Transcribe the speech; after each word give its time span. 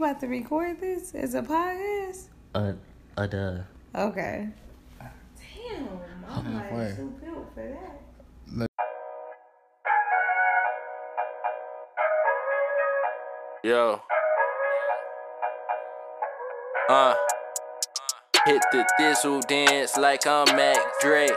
You 0.00 0.06
about 0.06 0.20
to 0.20 0.28
record 0.28 0.80
this 0.80 1.14
as 1.14 1.34
a 1.34 1.42
podcast? 1.42 2.28
Uh, 2.54 2.72
uh, 3.18 3.26
duh. 3.26 3.58
Okay. 3.94 4.48
Damn, 4.98 5.88
I'm 6.26 6.54
like 6.54 6.72
wait. 6.72 6.96
too 6.96 7.14
built 7.22 7.46
for 7.52 7.78
that. 8.56 8.66
Yo. 13.62 14.00
Uh. 16.88 17.14
Hit 18.46 18.62
the 18.72 18.88
thistle 18.96 19.40
dance 19.40 19.98
like 19.98 20.26
I'm 20.26 20.46
Mac 20.56 20.78
Drake. 21.02 21.30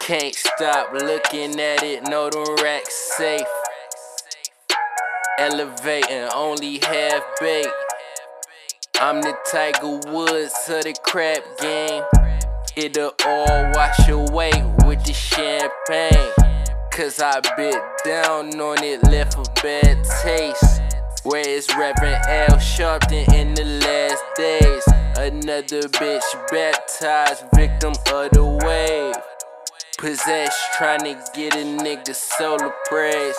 Can't 0.00 0.34
stop 0.34 0.92
looking 0.92 1.60
at 1.60 1.84
it, 1.84 2.02
no, 2.08 2.30
the 2.30 2.60
rack's 2.64 3.14
safe. 3.16 3.46
Elevating, 5.38 6.30
only 6.34 6.78
half 6.78 7.22
baked. 7.38 7.68
I'm 8.98 9.20
the 9.20 9.36
Tiger 9.52 10.00
Woods 10.10 10.54
of 10.70 10.84
the 10.84 10.96
crap 11.04 11.44
game. 11.60 12.02
It'll 12.74 13.12
all 13.26 13.70
wash 13.74 14.08
away 14.08 14.52
with 14.86 15.04
the 15.04 15.12
champagne. 15.12 16.32
Cause 16.90 17.20
I 17.20 17.40
bit 17.54 17.76
down 18.02 18.58
on 18.58 18.82
it, 18.82 19.02
left 19.04 19.34
a 19.34 19.44
bad 19.60 20.02
taste. 20.22 20.80
Where 21.24 21.46
is 21.46 21.68
Reverend 21.76 22.24
Al 22.26 22.56
Sharpton 22.56 23.30
in 23.34 23.52
the 23.52 23.64
last 23.64 24.24
days? 24.36 24.84
Another 25.18 25.86
bitch 25.88 26.48
baptized, 26.50 27.44
victim 27.54 27.92
of 28.10 28.30
the 28.30 28.58
wave. 28.64 29.14
Possessed, 29.98 30.58
trying 30.78 31.00
to 31.00 31.22
get 31.34 31.54
a 31.54 31.58
nigga 31.58 32.14
solar 32.14 32.72
praise. 32.86 33.36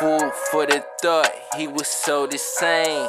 Food 0.00 0.32
for 0.50 0.66
the 0.66 0.84
thought, 1.00 1.30
he 1.56 1.68
was 1.68 1.86
so 1.86 2.26
the 2.26 2.36
same. 2.36 3.08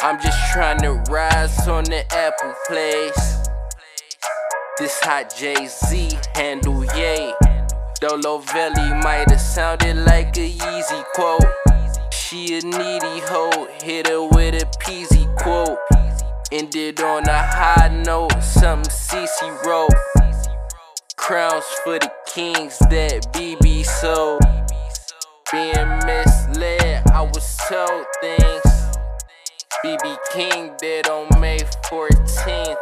I'm 0.00 0.18
just 0.22 0.52
trying 0.52 0.80
to 0.80 0.94
rise 1.12 1.68
on 1.68 1.84
the 1.84 2.02
Apple 2.14 2.54
place. 2.66 3.48
This 4.78 4.98
hot 5.00 5.34
Jay 5.36 5.66
Z 5.66 6.18
handle 6.34 6.82
yay. 6.96 7.34
Dolo 8.00 8.38
Valley 8.38 9.02
might 9.02 9.28
have 9.28 9.40
sounded 9.40 9.96
like 9.96 10.34
a 10.38 10.50
Yeezy 10.50 11.04
quote. 11.12 11.44
She 12.10 12.56
a 12.56 12.62
needy 12.62 13.20
hoe, 13.26 13.68
hit 13.82 14.06
her 14.08 14.22
with 14.22 14.54
a 14.62 14.66
peasy 14.80 15.26
quote. 15.36 15.78
Ended 16.52 17.00
on 17.00 17.28
a 17.28 17.38
high 17.38 18.02
note, 18.06 18.42
something 18.42 18.90
CC 18.90 19.64
wrote. 19.66 19.90
Crowns 21.16 21.66
for 21.84 21.98
the 21.98 22.10
kings 22.26 22.78
that 22.78 23.30
BB 23.34 23.84
sold. 23.84 24.55
Being 25.52 25.72
misled, 26.04 27.08
I 27.12 27.22
was 27.22 27.56
told 27.68 28.04
things. 28.20 28.98
BB 29.84 30.16
King 30.32 30.72
dead 30.76 31.06
on 31.06 31.40
May 31.40 31.58
14th. 31.88 32.76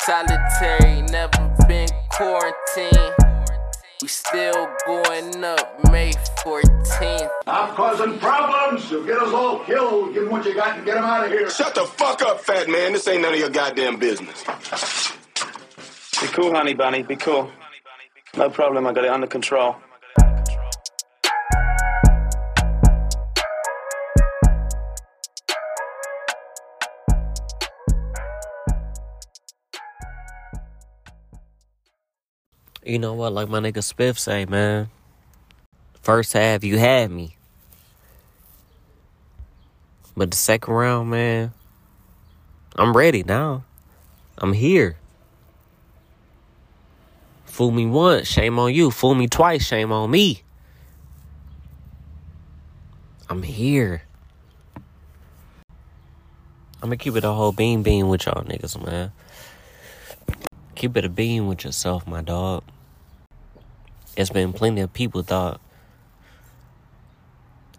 Solitary, 0.00 1.02
never 1.10 1.52
been 1.66 1.88
quarantined. 2.08 3.14
We 4.00 4.06
still 4.06 4.68
going 4.86 5.42
up 5.42 5.90
May 5.90 6.12
14th. 6.44 7.30
I'm 7.48 7.74
causing 7.74 8.16
problems. 8.20 8.88
You'll 8.88 9.04
get 9.04 9.18
us 9.18 9.32
all 9.32 9.58
killed. 9.64 10.14
Give 10.14 10.22
them 10.22 10.32
what 10.32 10.44
you 10.44 10.54
got 10.54 10.76
and 10.76 10.86
get 10.86 10.94
them 10.94 11.04
out 11.04 11.24
of 11.24 11.32
here. 11.32 11.50
Shut 11.50 11.74
the 11.74 11.84
fuck 11.84 12.22
up, 12.22 12.40
fat 12.40 12.68
man. 12.68 12.92
This 12.92 13.08
ain't 13.08 13.22
none 13.22 13.34
of 13.34 13.40
your 13.40 13.50
goddamn 13.50 13.98
business. 13.98 14.44
Be 16.20 16.28
cool, 16.28 16.54
honey 16.54 16.74
bunny. 16.74 17.02
Be 17.02 17.16
cool. 17.16 17.50
No 18.36 18.48
problem. 18.50 18.86
I 18.86 18.92
got 18.92 19.04
it 19.04 19.10
under 19.10 19.26
control. 19.26 19.74
You 32.90 32.98
know 32.98 33.14
what? 33.14 33.32
Like 33.32 33.48
my 33.48 33.60
nigga 33.60 33.74
Spiff 33.74 34.18
say, 34.18 34.46
man. 34.46 34.90
First 36.02 36.32
half, 36.32 36.64
you 36.64 36.76
had 36.76 37.08
me. 37.08 37.36
But 40.16 40.32
the 40.32 40.36
second 40.36 40.74
round, 40.74 41.08
man, 41.08 41.52
I'm 42.74 42.96
ready 42.96 43.22
now. 43.22 43.62
I'm 44.38 44.52
here. 44.52 44.96
Fool 47.44 47.70
me 47.70 47.86
once, 47.86 48.26
shame 48.26 48.58
on 48.58 48.74
you. 48.74 48.90
Fool 48.90 49.14
me 49.14 49.28
twice, 49.28 49.64
shame 49.64 49.92
on 49.92 50.10
me. 50.10 50.42
I'm 53.28 53.44
here. 53.44 54.02
I'm 56.82 56.88
gonna 56.88 56.96
keep 56.96 57.14
it 57.14 57.22
a 57.22 57.30
whole 57.30 57.52
bean 57.52 57.84
bean 57.84 58.08
with 58.08 58.26
y'all 58.26 58.42
niggas, 58.42 58.84
man. 58.84 59.12
Keep 60.74 60.96
it 60.96 61.04
a 61.04 61.08
bean 61.08 61.46
with 61.46 61.62
yourself, 61.62 62.04
my 62.04 62.20
dog. 62.20 62.64
It's 64.16 64.30
been 64.30 64.52
plenty 64.52 64.80
of 64.80 64.92
people 64.92 65.22
thought 65.22 65.60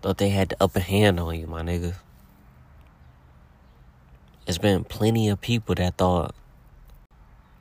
thought 0.02 0.18
they 0.18 0.30
had 0.30 0.50
the 0.50 0.64
upper 0.64 0.80
hand 0.80 1.20
on 1.20 1.40
you, 1.40 1.46
my 1.46 1.62
nigga. 1.62 1.96
It's 4.48 4.58
been 4.58 4.84
plenty 4.84 5.30
of 5.30 5.40
people 5.40 5.76
that 5.76 5.98
thought 5.98 6.34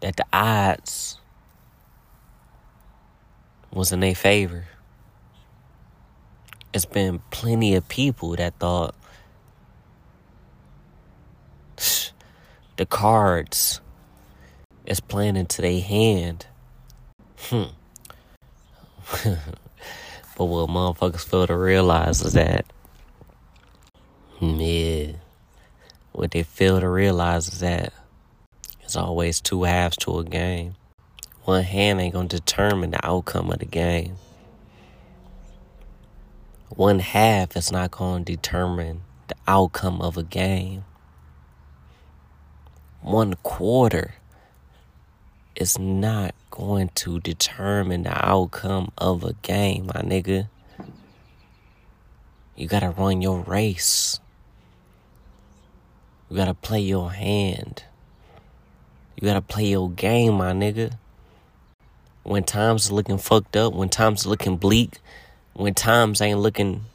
that 0.00 0.16
the 0.16 0.25
odds 0.32 1.19
was 3.72 3.92
in 3.92 4.00
their 4.00 4.14
favor. 4.14 4.66
It's 6.72 6.87
been 6.87 7.20
plenty 7.31 7.75
of 7.75 7.88
people 7.88 8.37
that 8.37 8.54
thought 8.58 8.94
the 12.76 12.87
cards 12.87 13.81
is 14.87 15.00
playing 15.00 15.37
into 15.37 15.60
their 15.60 15.81
hand. 15.81 16.47
Hmm. 17.37 17.64
but 20.37 20.44
what 20.44 20.69
motherfuckers 20.69 21.28
fail 21.28 21.47
to 21.48 21.56
realize 21.56 22.22
is 22.22 22.34
that, 22.34 22.65
yeah, 24.41 25.12
what 26.12 26.31
they 26.31 26.44
fail 26.44 26.81
to 26.81 26.88
realize 26.88 27.49
is 27.49 27.59
that 27.59 27.93
there's 28.78 28.94
always 28.94 29.41
two 29.41 29.65
halves 29.65 29.97
to 29.99 30.19
a 30.19 30.25
game. 30.25 30.76
One 31.44 31.65
hand 31.65 32.00
ain't 32.00 32.15
gonna 32.15 32.28
determine 32.28 32.93
the 32.93 33.04
outcome 33.04 33.50
of 33.50 33.59
the 33.59 33.65
game. 33.65 34.16
One 36.69 37.00
half 37.00 37.56
is 37.56 37.72
not 37.72 37.91
gonna 37.91 38.25
determine 38.25 39.03
the 39.26 39.34
outcome 39.49 40.00
of 40.00 40.16
a 40.16 40.22
game. 40.22 40.84
One 43.00 43.34
quarter 43.43 44.15
is 45.60 45.78
not 45.78 46.34
going 46.50 46.88
to 46.94 47.21
determine 47.21 48.04
the 48.04 48.26
outcome 48.26 48.91
of 48.97 49.22
a 49.22 49.34
game, 49.43 49.87
my 49.87 50.00
nigga. 50.00 50.48
You 52.56 52.66
gotta 52.66 52.91
run 52.91 53.21
your 53.21 53.41
race. 53.41 54.19
You 56.31 56.37
gotta 56.37 56.54
play 56.54 56.81
your 56.81 57.12
hand. 57.12 57.84
You 59.16 59.26
gotta 59.26 59.43
play 59.43 59.66
your 59.66 59.91
game, 59.91 60.34
my 60.34 60.53
nigga. 60.53 60.94
When 62.22 62.43
times 62.43 62.91
are 62.91 62.94
looking 62.94 63.19
fucked 63.19 63.54
up, 63.54 63.75
when 63.75 63.91
times 63.91 64.26
looking 64.26 64.56
bleak, 64.56 64.99
when 65.53 65.75
times 65.75 66.22
ain't 66.22 66.38
looking 66.38 66.87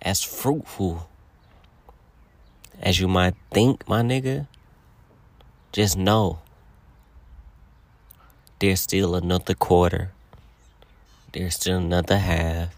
as 0.00 0.22
fruitful 0.22 1.10
as 2.80 2.98
you 2.98 3.06
might 3.06 3.34
think, 3.50 3.86
my 3.86 4.00
nigga, 4.00 4.46
just 5.72 5.96
know 5.96 6.40
there's 8.58 8.80
still 8.80 9.14
another 9.14 9.54
quarter. 9.54 10.10
There's 11.32 11.54
still 11.54 11.78
another 11.78 12.18
half. 12.18 12.74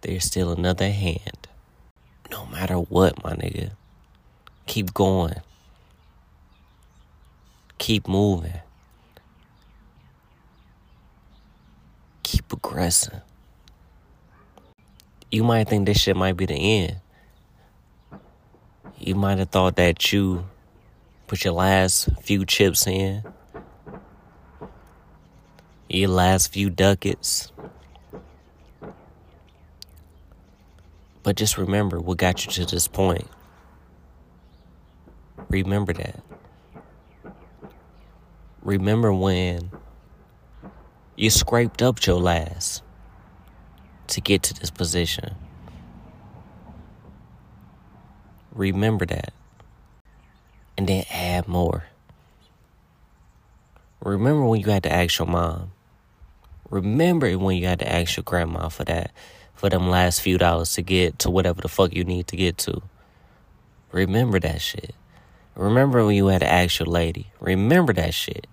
There's 0.00 0.24
still 0.24 0.50
another 0.50 0.90
hand. 0.90 1.46
No 2.30 2.46
matter 2.46 2.74
what, 2.74 3.22
my 3.22 3.34
nigga. 3.34 3.70
Keep 4.66 4.92
going. 4.92 5.36
Keep 7.78 8.08
moving. 8.08 8.60
Keep 12.24 12.48
progressing. 12.48 13.20
You 15.30 15.44
might 15.44 15.68
think 15.68 15.86
this 15.86 15.98
shit 16.00 16.16
might 16.16 16.36
be 16.36 16.46
the 16.46 16.54
end. 16.54 16.96
You 18.98 19.14
might 19.14 19.38
have 19.38 19.50
thought 19.50 19.76
that 19.76 20.12
you 20.12 20.44
put 21.32 21.46
your 21.46 21.54
last 21.54 22.10
few 22.20 22.44
chips 22.44 22.86
in, 22.86 23.24
your 25.88 26.10
last 26.10 26.52
few 26.52 26.68
ducats. 26.68 27.50
But 31.22 31.36
just 31.36 31.56
remember 31.56 31.98
what 32.00 32.18
got 32.18 32.44
you 32.44 32.52
to 32.52 32.66
this 32.66 32.86
point. 32.86 33.26
Remember 35.48 35.94
that. 35.94 36.22
Remember 38.60 39.10
when 39.10 39.70
you 41.16 41.30
scraped 41.30 41.80
up 41.80 42.06
your 42.06 42.20
last 42.20 42.82
to 44.08 44.20
get 44.20 44.42
to 44.42 44.52
this 44.52 44.70
position. 44.70 45.34
Remember 48.52 49.06
that. 49.06 49.32
And 50.76 50.88
then 50.88 51.04
add 51.10 51.48
more. 51.48 51.84
Remember 54.02 54.44
when 54.44 54.60
you 54.60 54.66
had 54.66 54.82
to 54.82 54.92
ask 54.92 55.18
your 55.18 55.28
mom. 55.28 55.72
Remember 56.70 57.30
when 57.38 57.56
you 57.56 57.66
had 57.66 57.78
to 57.80 57.92
ask 57.92 58.16
your 58.16 58.24
grandma 58.24 58.68
for 58.68 58.84
that, 58.84 59.12
for 59.54 59.68
them 59.68 59.88
last 59.88 60.22
few 60.22 60.38
dollars 60.38 60.72
to 60.74 60.82
get 60.82 61.18
to 61.20 61.30
whatever 61.30 61.60
the 61.60 61.68
fuck 61.68 61.94
you 61.94 62.02
need 62.02 62.26
to 62.28 62.36
get 62.36 62.58
to. 62.58 62.82
Remember 63.92 64.40
that 64.40 64.60
shit. 64.60 64.94
Remember 65.54 66.04
when 66.04 66.16
you 66.16 66.28
had 66.28 66.40
to 66.40 66.50
ask 66.50 66.78
your 66.78 66.86
lady. 66.86 67.26
Remember 67.40 67.92
that 67.92 68.14
shit. 68.14 68.46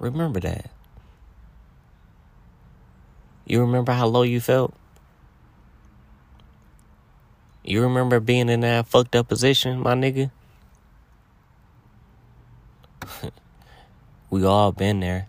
Remember 0.00 0.40
that. 0.40 0.70
You 3.46 3.60
remember 3.60 3.92
how 3.92 4.06
low 4.06 4.22
you 4.22 4.40
felt? 4.40 4.74
You 7.64 7.82
remember 7.82 8.18
being 8.18 8.48
in 8.48 8.60
that 8.60 8.88
fucked 8.88 9.14
up 9.14 9.28
position, 9.28 9.80
my 9.80 9.94
nigga? 9.94 10.30
we 14.30 14.44
all 14.44 14.72
been 14.72 14.98
there. 15.00 15.28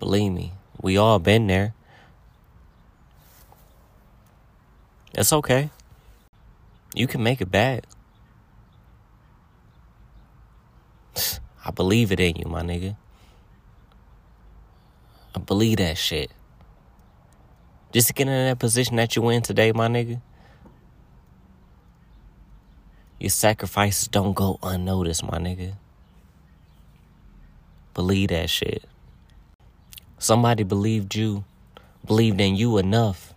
Believe 0.00 0.32
me, 0.32 0.52
we 0.80 0.96
all 0.96 1.18
been 1.18 1.46
there. 1.46 1.74
It's 5.14 5.32
okay. 5.32 5.70
You 6.94 7.06
can 7.06 7.22
make 7.22 7.40
it 7.40 7.50
back. 7.50 7.84
I 11.64 11.70
believe 11.70 12.10
it 12.10 12.18
in 12.20 12.36
you, 12.36 12.46
my 12.46 12.62
nigga. 12.62 12.96
I 15.34 15.38
believe 15.38 15.78
that 15.78 15.98
shit. 15.98 16.32
Just 17.92 18.08
to 18.08 18.12
get 18.12 18.28
in 18.28 18.32
that 18.32 18.58
position 18.58 18.96
that 18.96 19.16
you 19.16 19.28
in 19.30 19.42
today, 19.42 19.72
my 19.72 19.88
nigga. 19.88 20.20
Your 23.18 23.30
sacrifices 23.30 24.08
don't 24.08 24.34
go 24.34 24.58
unnoticed, 24.62 25.24
my 25.24 25.38
nigga. 25.38 25.72
Believe 27.94 28.28
that 28.28 28.50
shit. 28.50 28.84
Somebody 30.18 30.64
believed 30.64 31.14
you, 31.14 31.44
believed 32.04 32.40
in 32.40 32.56
you 32.56 32.78
enough 32.78 33.32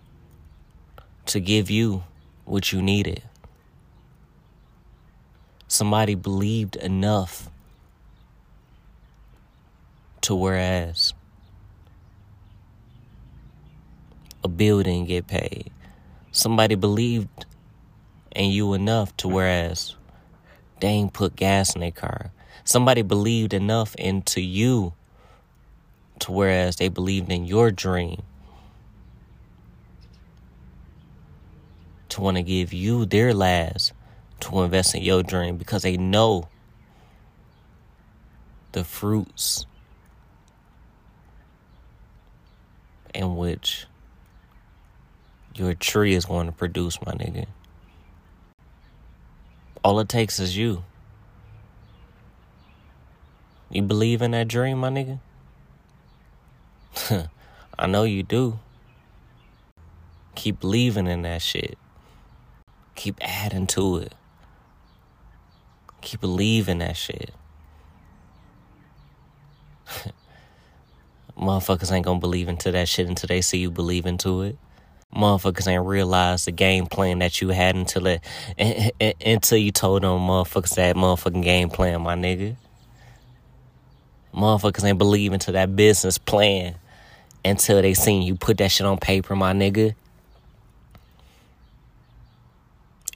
to 1.27 1.39
give 1.39 1.69
you 1.69 2.03
what 2.45 2.71
you 2.71 2.81
needed. 2.81 3.23
Somebody 5.67 6.15
believed 6.15 6.75
enough 6.75 7.49
to 10.21 10.35
whereas 10.35 11.13
a 14.43 14.47
bill 14.47 14.83
didn't 14.83 15.07
get 15.07 15.27
paid. 15.27 15.71
Somebody 16.31 16.75
believed 16.75 17.45
in 18.35 18.51
you 18.51 18.73
enough 18.73 19.15
to 19.17 19.27
whereas 19.27 19.95
they 20.79 20.87
ain't 20.87 21.13
put 21.13 21.35
gas 21.35 21.75
in 21.75 21.81
their 21.81 21.91
car. 21.91 22.31
Somebody 22.63 23.01
believed 23.01 23.53
enough 23.53 23.95
into 23.95 24.41
you 24.41 24.93
to 26.19 26.31
whereas 26.31 26.75
they 26.77 26.87
believed 26.87 27.31
in 27.31 27.45
your 27.45 27.71
dream 27.71 28.21
to 32.09 32.21
want 32.21 32.37
to 32.37 32.43
give 32.43 32.73
you 32.73 33.05
their 33.05 33.33
last 33.33 33.93
to 34.41 34.61
invest 34.61 34.95
in 34.95 35.01
your 35.01 35.23
dream 35.23 35.57
because 35.57 35.83
they 35.83 35.97
know 35.97 36.47
the 38.73 38.83
fruits 38.83 39.65
in 43.13 43.35
which 43.35 43.85
your 45.55 45.73
tree 45.73 46.13
is 46.13 46.25
going 46.25 46.45
to 46.47 46.51
produce, 46.51 46.99
my 47.05 47.13
nigga. 47.13 47.45
All 49.83 49.99
it 49.99 50.09
takes 50.09 50.39
is 50.39 50.55
you. 50.55 50.83
You 53.69 53.81
believe 53.83 54.21
in 54.21 54.31
that 54.31 54.47
dream, 54.47 54.79
my 54.79 54.89
nigga? 54.89 55.19
I 57.79 57.87
know 57.87 58.03
you 58.03 58.23
do. 58.23 58.59
Keep 60.35 60.59
believing 60.59 61.07
in 61.07 61.21
that 61.23 61.41
shit. 61.41 61.77
Keep 62.95 63.17
adding 63.21 63.67
to 63.67 63.97
it. 63.97 64.13
Keep 66.01 66.21
believing 66.21 66.79
that 66.79 66.97
shit. 66.97 67.31
Motherfuckers 71.37 71.91
ain't 71.91 72.05
gonna 72.05 72.19
believe 72.19 72.47
into 72.47 72.71
that 72.71 72.87
shit 72.87 73.07
until 73.07 73.27
they 73.27 73.41
see 73.41 73.59
you 73.59 73.71
believe 73.71 74.05
into 74.05 74.41
it. 74.41 74.57
Motherfuckers 75.15 75.67
ain't 75.67 75.85
realize 75.85 76.45
the 76.45 76.51
game 76.51 76.85
plan 76.85 77.19
that 77.19 77.41
you 77.41 77.49
had 77.49 77.75
until 77.75 78.07
it 78.07 78.21
until 79.25 79.57
you 79.57 79.71
told 79.71 80.03
them 80.03 80.19
motherfuckers 80.19 80.75
that 80.75 80.95
motherfucking 80.95 81.43
game 81.43 81.69
plan, 81.69 82.01
my 82.01 82.15
nigga. 82.15 82.55
Motherfuckers 84.33 84.85
ain't 84.85 84.97
believe 84.97 85.33
into 85.33 85.51
that 85.51 85.75
business 85.75 86.17
plan 86.17 86.75
until 87.43 87.81
they 87.81 87.93
seen 87.93 88.21
you 88.21 88.35
put 88.35 88.57
that 88.59 88.71
shit 88.71 88.87
on 88.87 88.97
paper, 88.97 89.35
my 89.35 89.51
nigga. 89.51 89.95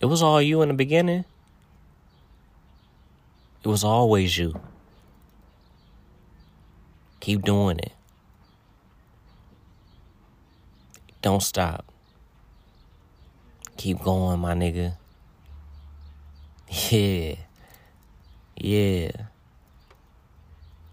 It 0.02 0.08
was 0.08 0.22
all 0.22 0.42
you 0.42 0.62
in 0.62 0.68
the 0.68 0.74
beginning. 0.74 1.24
It 3.64 3.68
was 3.68 3.84
always 3.86 4.38
you. 4.38 4.60
Keep 7.22 7.44
doing 7.44 7.80
it. 7.80 7.94
Don't 11.26 11.42
stop. 11.42 11.92
Keep 13.78 14.04
going, 14.04 14.40
my 14.40 14.54
nigga. 14.54 14.96
Yeah. 16.92 17.36
Yeah. 18.56 19.10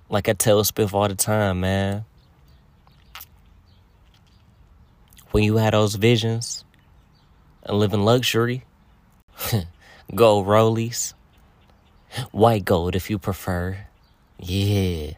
Like 0.08 0.30
I 0.30 0.32
tell 0.32 0.62
Spiff 0.62 0.94
all 0.94 1.06
the 1.06 1.14
time, 1.14 1.60
man. 1.60 2.06
When 5.32 5.44
you 5.44 5.58
had 5.58 5.74
those 5.74 5.96
visions 5.96 6.64
and 7.64 7.78
live 7.78 7.92
in 7.92 8.02
luxury, 8.02 8.64
gold 10.14 10.46
rollies, 10.46 11.12
white 12.30 12.64
gold 12.64 12.96
if 12.96 13.10
you 13.10 13.18
prefer. 13.18 13.76
Yeah. 14.38 15.12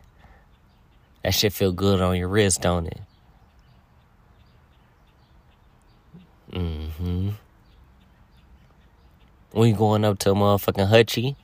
That 1.22 1.34
shit 1.34 1.52
feel 1.52 1.70
good 1.70 2.00
on 2.00 2.16
your 2.16 2.26
wrist, 2.26 2.62
don't 2.62 2.88
it? 2.88 3.00
Mm-hmm. 6.54 7.30
You 9.56 9.74
going 9.74 10.04
up 10.04 10.18
to 10.20 10.30
a 10.30 10.34
motherfucking 10.34 10.88
Hutchie 10.88 11.36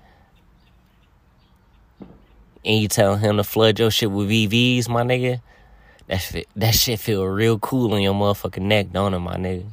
and 2.64 2.80
you 2.80 2.88
tell 2.88 3.16
him 3.16 3.36
to 3.36 3.44
flood 3.44 3.78
your 3.78 3.90
shit 3.90 4.10
with 4.10 4.28
VVs, 4.28 4.88
my 4.88 5.02
nigga, 5.02 5.40
that 6.06 6.18
shit, 6.18 6.48
that 6.56 6.74
shit 6.74 7.00
feel 7.00 7.24
real 7.24 7.58
cool 7.58 7.94
on 7.94 8.02
your 8.02 8.14
motherfucking 8.14 8.62
neck, 8.62 8.92
don't 8.92 9.14
it, 9.14 9.18
my 9.18 9.36
nigga? 9.36 9.66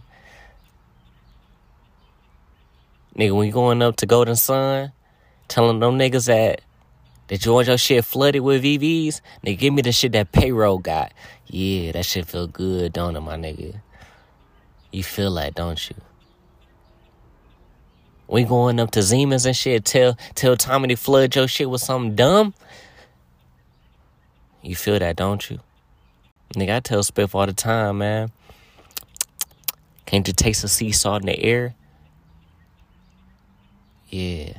Nigga, 3.16 3.36
when 3.36 3.48
you 3.48 3.54
going 3.54 3.82
up 3.82 3.96
to 3.98 4.06
Golden 4.06 4.36
Sun, 4.36 4.92
telling 5.48 5.80
them 5.80 5.98
niggas 5.98 6.28
that 6.28 6.62
that 7.28 7.46
you 7.46 7.52
want 7.54 7.68
your 7.68 7.78
shit 7.78 8.06
flooded 8.06 8.42
with 8.42 8.64
VVs, 8.64 9.22
nigga, 9.46 9.58
give 9.60 9.74
me 9.74 9.82
the 9.82 9.92
shit 9.92 10.14
that 10.14 10.32
payroll 10.32 10.78
got. 10.78 11.12
Yeah, 11.48 11.92
that 11.92 12.06
shit 12.06 12.26
feel 12.26 12.48
good, 12.48 12.94
don't 12.94 13.16
it, 13.16 13.22
my 13.22 13.36
nigga? 13.36 13.82
You 14.92 15.04
feel 15.04 15.34
that, 15.36 15.56
don't 15.56 15.90
you? 15.90 15.96
We 18.28 18.44
going 18.44 18.80
up 18.80 18.92
to 18.92 19.04
Siemens 19.04 19.46
and 19.46 19.56
shit, 19.56 19.86
tell 19.86 20.18
tell 20.36 20.58
Tommy 20.58 20.90
to 20.90 20.96
flood 20.96 21.36
your 21.36 21.48
shit 21.48 21.70
with 21.70 21.82
something 21.82 22.16
dumb. 22.16 22.54
You 24.62 24.76
feel 24.76 25.00
that, 25.00 25.16
don't 25.16 25.50
you? 25.50 25.60
Nigga, 26.54 26.76
I 26.76 26.80
tell 26.82 27.00
Spiff 27.04 27.36
all 27.36 27.46
the 27.46 27.54
time, 27.54 28.00
man. 28.00 28.32
Can't 30.06 30.28
you 30.28 30.34
taste 30.34 30.62
the 30.62 30.68
sea 30.68 30.92
salt 30.92 31.22
in 31.22 31.28
the 31.28 31.40
air? 31.40 31.76
Yeah. 34.10 34.54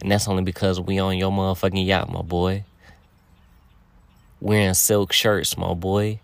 And 0.00 0.10
that's 0.10 0.26
only 0.26 0.42
because 0.42 0.80
we 0.80 0.98
on 0.98 1.18
your 1.18 1.30
motherfucking 1.30 1.86
yacht, 1.86 2.10
my 2.10 2.22
boy. 2.22 2.64
Wearing 4.40 4.74
silk 4.74 5.12
shirts, 5.12 5.56
my 5.56 5.74
boy. 5.74 6.20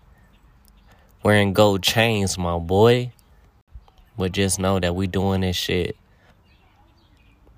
Wearing 1.21 1.53
gold 1.53 1.83
chains, 1.83 2.37
my 2.37 2.57
boy. 2.57 3.11
But 4.17 4.31
just 4.31 4.59
know 4.59 4.79
that 4.79 4.95
we 4.95 5.07
doing 5.07 5.41
this 5.41 5.55
shit 5.55 5.95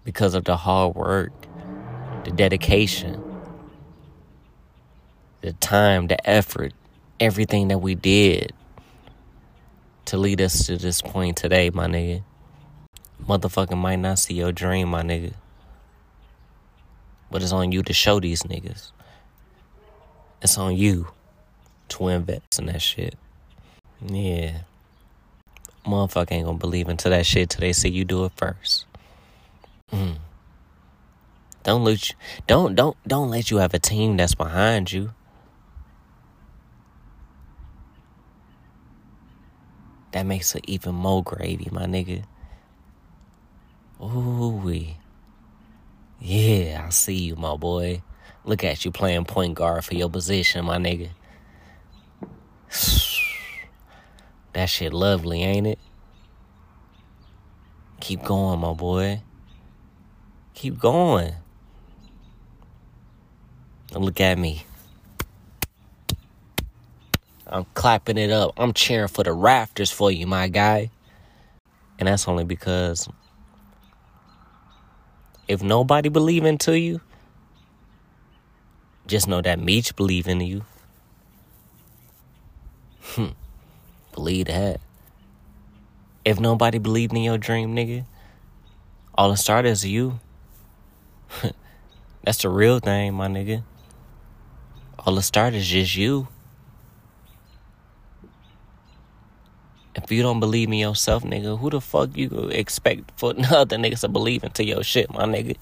because 0.04 0.34
of 0.34 0.46
the 0.46 0.58
hard 0.58 0.96
work, 0.96 1.32
the 2.24 2.32
dedication, 2.32 3.22
the 5.42 5.54
time, 5.54 6.08
the 6.08 6.30
effort, 6.30 6.74
everything 7.20 7.68
that 7.70 7.80
we 7.80 7.96
did 7.96 8.54
to 10.06 10.18
lead 10.18 10.42
us 10.42 10.66
to 10.66 10.78
this 10.78 11.02
point 11.02 11.38
today, 11.38 11.70
my 11.70 11.88
nigga. 11.88 12.24
Motherfucker 13.28 13.78
might 13.78 14.00
not 14.00 14.20
see 14.20 14.34
your 14.34 14.52
dream, 14.52 14.90
my 14.90 15.04
nigga. 15.04 15.34
But 17.30 17.44
it's 17.44 17.52
on 17.52 17.72
you 17.72 17.84
to 17.84 17.94
show 17.94 18.20
these 18.20 18.44
niggas. 18.44 18.92
It's 20.42 20.58
on 20.58 20.76
you 20.76 21.08
to 21.90 22.08
invest 22.08 22.60
in 22.60 22.66
that 22.66 22.82
shit. 22.82 23.16
Yeah. 24.06 24.62
Motherfucker 25.86 26.32
ain't 26.32 26.46
gonna 26.46 26.58
believe 26.58 26.90
into 26.90 27.10
that 27.10 27.26
shit 27.26 27.50
till 27.50 27.62
they 27.62 27.74
see 27.74 27.90
you 27.90 28.06
do 28.06 28.26
it 28.26 28.32
first. 28.36 28.86
Mm. 29.92 30.18
Don't 31.64 31.84
let 31.84 32.10
you, 32.10 32.16
don't 32.48 32.76
don't 32.76 32.98
don't 33.08 33.30
let 33.30 33.52
you 33.52 33.58
have 33.58 33.74
a 33.74 33.80
team 33.80 34.18
that's 34.18 34.36
behind 34.36 34.92
you. 34.92 35.12
That 40.12 40.26
makes 40.26 40.56
it 40.56 40.66
even 40.68 40.96
more 40.96 41.24
gravy, 41.24 41.70
my 41.72 41.86
nigga. 41.86 42.24
Ooh 44.02 44.60
wee. 44.64 44.98
Yeah, 46.20 46.84
I 46.86 46.90
see 46.90 47.16
you, 47.16 47.36
my 47.36 47.56
boy. 47.56 48.02
Look 48.44 48.64
at 48.64 48.84
you 48.86 48.92
playing 48.92 49.26
point 49.26 49.56
guard 49.56 49.86
for 49.86 49.96
your 49.96 50.10
position, 50.10 50.66
my 50.66 50.78
nigga. 50.78 51.10
That 54.54 54.66
shit 54.66 54.94
lovely, 54.94 55.44
ain't 55.44 55.68
it? 55.68 55.80
Keep 58.02 58.24
going, 58.24 58.60
my 58.60 58.74
boy. 58.74 59.22
Keep 60.54 60.80
going. 60.80 61.34
Look 63.94 64.20
at 64.20 64.38
me. 64.38 64.66
I'm 67.48 67.66
clapping 67.74 68.18
it 68.18 68.32
up. 68.32 68.54
I'm 68.58 68.74
cheering 68.74 69.10
for 69.10 69.24
the 69.24 69.34
rafters 69.34 69.92
for 69.92 70.10
you, 70.12 70.26
my 70.26 70.48
guy. 70.48 70.90
And 72.00 72.08
that's 72.08 72.28
only 72.28 72.46
because 72.46 73.10
if 75.48 75.62
nobody 75.62 76.10
believe 76.10 76.46
into 76.46 76.80
you, 76.80 77.02
just 79.06 79.28
know 79.28 79.42
that 79.42 79.60
Meech 79.60 79.96
believe 79.96 80.28
in 80.28 80.40
you. 80.40 80.64
Hmm. 83.02 83.28
Believe 84.12 84.48
that. 84.48 84.80
If 86.24 86.40
nobody 86.40 86.78
believed 86.78 87.14
in 87.14 87.24
your 87.24 87.38
dream, 87.38 87.76
nigga, 87.76 88.06
all 89.16 89.32
it 89.32 89.38
started 89.38 89.70
is 89.70 89.86
you. 89.86 90.20
That's 92.24 92.42
the 92.42 92.50
real 92.50 92.80
thing, 92.80 93.14
my 93.14 93.28
nigga. 93.28 93.64
All 95.00 95.18
it 95.18 95.24
started 95.24 95.58
is 95.58 95.68
just 95.68 95.96
you. 95.96 96.28
If 99.96 100.12
you 100.12 100.22
don't 100.22 100.40
believe 100.40 100.68
in 100.70 100.76
yourself, 100.76 101.24
nigga, 101.24 101.60
who 101.60 101.70
the 101.70 101.82
fuck 101.82 102.16
you 102.16 102.50
expect 102.52 103.12
for 103.18 103.34
other 103.52 103.78
niggas 103.78 104.02
to 104.02 104.08
believe 104.08 104.44
into 104.44 104.64
your 104.64 104.84
shit, 104.84 105.12
my 105.12 105.24
nigga? 105.24 105.58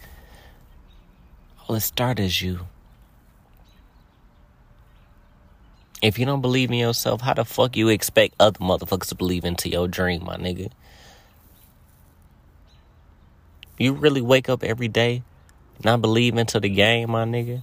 All 1.68 1.75
it 1.75 1.82
started 1.82 2.24
is 2.24 2.41
you. 2.41 2.68
If 6.01 6.18
you 6.18 6.25
don't 6.25 6.41
believe 6.41 6.72
in 6.72 6.77
yourself, 6.77 7.22
how 7.22 7.34
the 7.34 7.46
fuck 7.46 7.75
you 7.75 7.89
expect 7.89 8.36
other 8.39 8.60
motherfuckers 8.60 9.10
to 9.10 9.15
believe 9.15 9.44
into 9.44 9.70
your 9.70 9.88
dream, 9.88 10.24
my 10.24 10.38
nigga? 10.38 10.72
You 13.77 13.94
really 13.94 14.22
wake 14.22 14.50
up 14.50 14.63
every 14.63 14.88
day 14.88 15.24
not 15.84 16.01
believe 16.01 16.38
into 16.38 16.60
the 16.60 16.70
game, 16.70 17.12
my 17.12 17.24
nigga? 17.24 17.62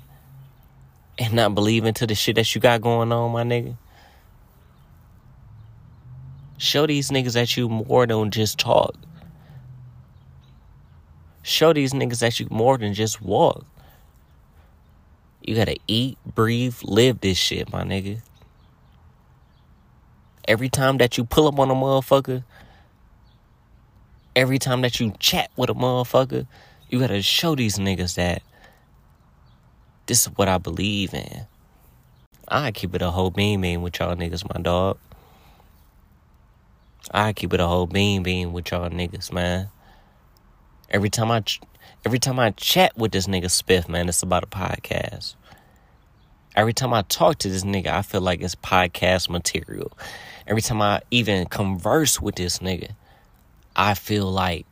And 1.19 1.35
not 1.35 1.55
believe 1.55 1.85
into 1.85 2.07
the 2.07 2.15
shit 2.15 2.37
that 2.37 2.55
you 2.55 2.61
got 2.61 2.81
going 2.81 3.13
on, 3.13 3.33
my 3.33 3.43
nigga? 3.43 3.77
Show 6.59 6.87
these 6.87 7.11
niggas 7.11 7.35
that 7.35 7.57
you 7.57 7.69
more 7.69 8.07
than 8.07 8.31
just 8.31 8.59
talk. 8.59 8.95
Show 11.43 11.73
these 11.73 11.93
niggas 11.93 12.21
that 12.21 12.41
you 12.41 12.49
more 12.51 12.79
than 12.79 12.95
just 12.95 13.21
walk. 13.21 13.65
You 15.47 15.55
gotta 15.55 15.77
eat, 15.87 16.19
breathe, 16.27 16.75
live 16.83 17.21
this 17.21 17.39
shit, 17.39 17.73
my 17.73 17.85
nigga. 17.85 18.21
Every 20.49 20.69
time 20.69 20.99
that 20.99 21.17
you 21.17 21.25
pull 21.25 21.47
up 21.47 21.59
on 21.61 21.71
a 21.71 21.75
motherfucker, 21.75 22.43
every 24.35 24.59
time 24.59 24.83
that 24.83 24.99
you 24.99 25.13
chat 25.21 25.51
with 25.57 25.71
a 25.71 25.75
motherfucker, 25.75 26.49
you 26.91 26.99
gotta 26.99 27.23
show 27.23 27.55
these 27.55 27.79
niggas 27.79 28.17
that 28.17 28.43
this 30.07 30.23
is 30.23 30.27
what 30.37 30.49
I 30.49 30.59
believe 30.59 31.15
in. 31.15 31.47
I 32.49 32.73
keep 32.73 32.95
it 32.97 33.03
a 33.03 33.13
whole 33.13 33.31
beam 33.31 33.61
beam 33.61 33.83
with 33.83 34.01
y'all 34.01 34.17
niggas, 34.17 34.53
my 34.53 34.61
dog. 34.61 34.99
I 37.13 37.33
keep 37.33 37.53
it 37.53 37.61
a 37.61 37.67
whole 37.69 37.87
beam 37.87 38.25
beam 38.25 38.53
with 38.53 38.73
y'all 38.73 38.91
niggas, 38.91 39.33
man. 39.33 39.69
Every 40.91 41.11
time 41.11 41.31
I, 41.31 41.45
every 42.05 42.19
time 42.19 42.39
I 42.39 42.51
chat 42.51 42.97
with 42.97 43.13
this 43.13 43.27
nigga 43.27 43.47
Spiff, 43.47 43.89
man, 43.89 44.09
it's 44.09 44.23
about 44.23 44.45
a 44.45 44.47
podcast. 44.47 45.35
Every 46.55 46.73
time 46.73 46.93
I 46.95 47.03
talk 47.03 47.39
to 47.39 47.49
this 47.49 47.65
nigga, 47.65 47.89
I 47.89 48.03
feel 48.03 48.21
like 48.21 48.41
it's 48.41 48.55
podcast 48.55 49.29
material. 49.29 49.93
Every 50.47 50.63
time 50.63 50.81
I 50.81 51.03
even 51.11 51.47
converse 51.47 52.21
with 52.21 52.37
this 52.37 52.61
nigga, 52.61 52.93
I 53.75 53.95
feel 53.95 54.31
like 54.31 54.67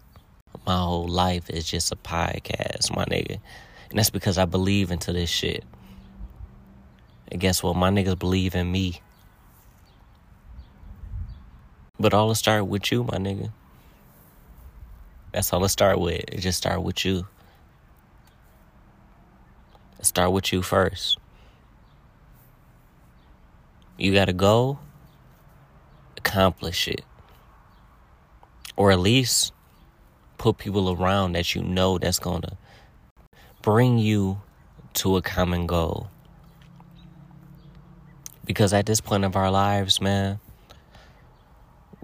my 0.67 0.77
whole 0.77 1.09
life 1.09 1.51
is 1.51 1.69
just 1.69 1.93
a 1.93 1.97
podcast, 1.97 2.95
my 2.95 3.05
nigga. 3.05 3.39
And 3.91 3.99
that's 3.99 4.11
because 4.11 4.39
I 4.39 4.45
believe 4.45 4.91
into 4.91 5.13
this 5.13 5.29
shit. 5.29 5.65
And 7.31 7.41
guess 7.41 7.63
what? 7.63 7.77
My 7.77 7.91
niggas 7.91 8.19
believe 8.19 8.55
in 8.55 8.71
me. 8.71 9.01
But 11.99 12.15
all 12.15 12.31
it 12.31 12.37
start 12.37 12.67
with 12.67 12.91
you, 12.91 13.05
my 13.05 13.19
nigga. 13.19 13.51
That's 15.35 15.53
all 15.53 15.65
it 15.65 15.69
start 15.71 15.99
with. 15.99 16.23
It 16.29 16.39
just 16.39 16.59
start 16.59 16.81
with 16.85 17.05
you. 17.05 17.27
It 19.99 20.07
start 20.07 20.31
with 20.31 20.53
you 20.53 20.63
first. 20.63 21.19
You 23.99 24.15
gotta 24.15 24.33
go 24.33 24.79
accomplish 26.17 26.87
it. 26.87 27.03
Or 28.77 28.93
at 28.93 29.01
least 29.01 29.53
put 30.39 30.59
people 30.59 30.93
around 30.93 31.33
that 31.33 31.53
you 31.57 31.65
know 31.65 31.99
that's 31.99 32.21
gonna 32.21 32.57
bring 33.61 33.99
you 33.99 34.41
to 34.95 35.17
a 35.17 35.23
common 35.23 35.67
goal. 35.67 36.11
Because 38.45 38.73
at 38.73 38.87
this 38.87 39.01
point 39.01 39.25
of 39.25 39.35
our 39.35 39.51
lives, 39.51 40.01
man, 40.01 40.39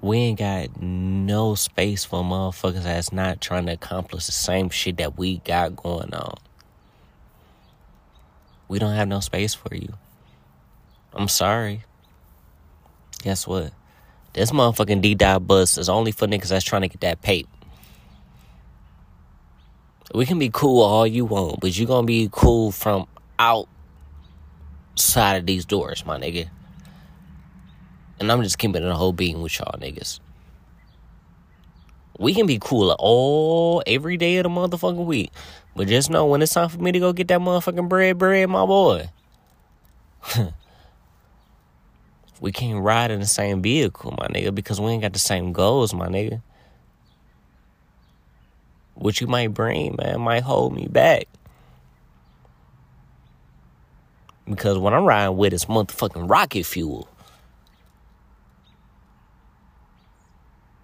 we 0.03 0.19
ain't 0.19 0.39
got 0.39 0.81
no 0.81 1.55
space 1.55 2.05
for 2.05 2.23
motherfuckers 2.23 2.85
that's 2.85 3.13
not 3.13 3.41
trying 3.41 3.67
to 3.67 3.73
accomplish 3.73 4.27
the 4.27 4.33
same 4.33 4.71
shit 4.71 4.97
that 4.97 5.19
we 5.19 5.39
got 5.39 5.77
going 5.77 6.15
on. 6.15 6.39
We 8.69 8.79
don't 8.79 8.95
have 8.95 9.09
no 9.09 9.21
space 9.21 9.53
for 9.55 9.75
you. 9.75 9.93
I'm 11.13 11.29
sorry. 11.29 11.83
Guess 13.23 13.47
what? 13.47 13.73
This 14.33 14.53
motherfucking 14.53 15.03
D 15.03 15.15
dot 15.15 15.47
bus 15.47 15.77
is 15.77 15.89
only 15.89 16.13
for 16.13 16.27
niggas 16.27 16.49
that's 16.49 16.65
trying 16.65 16.83
to 16.83 16.89
get 16.89 17.01
that 17.01 17.21
pape. 17.21 17.49
We 20.15 20.25
can 20.25 20.39
be 20.39 20.51
cool 20.51 20.83
all 20.83 21.07
you 21.07 21.25
want, 21.25 21.61
but 21.61 21.77
you're 21.77 21.87
gonna 21.87 22.07
be 22.07 22.29
cool 22.33 22.71
from 22.73 23.07
outside 23.39 23.67
of 25.37 25.47
these 25.47 25.65
doors, 25.65 26.07
my 26.07 26.19
nigga. 26.19 26.49
And 28.21 28.31
I'm 28.31 28.43
just 28.43 28.59
keeping 28.59 28.83
it 28.83 28.89
a 28.89 28.95
whole 28.95 29.15
being 29.15 29.41
with 29.41 29.59
y'all 29.59 29.79
niggas. 29.81 30.21
We 32.19 32.35
can 32.35 32.45
be 32.47 32.59
cool 32.61 32.95
all 32.99 33.83
every 33.87 34.19
day 34.19 34.37
of 34.37 34.43
the 34.43 34.51
motherfucking 34.51 35.07
week. 35.07 35.33
But 35.75 35.89
just 35.89 36.11
know 36.11 36.27
when 36.27 36.43
it's 36.43 36.53
time 36.53 36.69
for 36.69 36.79
me 36.79 36.93
to 36.93 36.99
go 36.99 37.15
get 37.15 37.29
that 37.29 37.41
motherfucking 37.41 37.89
bread, 37.89 38.19
bread, 38.19 38.51
my 38.51 38.67
boy. 38.67 39.09
we 42.43 42.53
can't 42.53 42.83
ride 42.83 43.11
in 43.11 43.21
the 43.21 43.27
same 43.27 43.63
vehicle, 43.63 44.15
my 44.19 44.27
nigga, 44.29 44.55
because 44.55 44.79
we 44.79 44.89
ain't 44.89 45.01
got 45.03 45.15
the 45.15 45.19
same 45.19 45.53
goals, 45.55 45.95
my 45.95 46.09
nigga. 46.09 46.43
What 48.95 49.19
you 49.23 49.27
might 49.27 49.55
bring, 49.55 49.97
man, 49.97 50.21
might 50.21 50.43
hold 50.43 50.75
me 50.75 50.89
back. 50.89 51.27
Because 54.45 54.77
what 54.77 54.93
I'm 54.93 55.05
riding 55.05 55.39
with 55.39 55.55
is 55.55 55.65
motherfucking 55.65 56.29
rocket 56.29 56.67
fuel. 56.67 57.09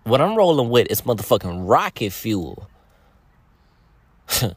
What 0.06 0.20
I'm 0.20 0.36
rolling 0.36 0.70
with 0.70 0.86
is 0.88 1.02
motherfucking 1.02 1.68
rocket 1.68 2.12
fuel. 2.12 2.70
nigga, 4.28 4.54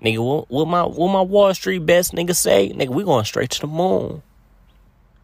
what, 0.00 0.48
what 0.48 0.68
my 0.68 0.84
what 0.84 1.08
my 1.08 1.22
Wall 1.22 1.52
Street 1.54 1.80
best 1.80 2.12
nigga 2.12 2.36
say? 2.36 2.72
Nigga, 2.72 2.90
we 2.90 3.02
going 3.02 3.24
straight 3.24 3.50
to 3.50 3.62
the 3.62 3.66
moon. 3.66 4.22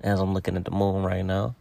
As 0.01 0.19
I'm 0.19 0.35
looking 0.35 0.57
at 0.57 0.65
the 0.65 0.73
moon 0.73 1.05
right 1.05 1.25
now. 1.25 1.55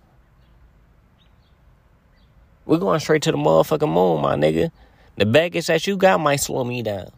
We're 2.66 2.80
going 2.80 3.00
straight 3.00 3.22
to 3.22 3.32
the 3.32 3.38
motherfucking 3.38 3.94
moon, 3.94 4.24
my 4.24 4.34
nigga. 4.34 4.72
The 5.18 5.28
baggage 5.28 5.68
that 5.68 5.86
you 5.86 5.98
got 5.98 6.20
might 6.20 6.38
slow 6.38 6.64
me 6.64 6.82
down. 6.82 7.12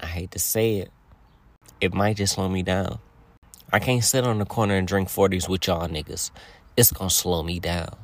I 0.00 0.06
hate 0.06 0.32
to 0.32 0.40
say 0.40 0.78
it. 0.78 0.90
It 1.80 1.94
might 1.94 2.16
just 2.16 2.34
slow 2.34 2.48
me 2.48 2.64
down. 2.64 2.98
I 3.72 3.78
can't 3.78 4.02
sit 4.02 4.26
on 4.26 4.40
the 4.40 4.44
corner 4.44 4.74
and 4.74 4.88
drink 4.88 5.08
40s 5.08 5.48
with 5.48 5.68
y'all 5.68 5.86
niggas. 5.86 6.32
It's 6.76 6.92
gonna 6.92 7.10
slow 7.10 7.42
me 7.42 7.58
down. 7.58 7.96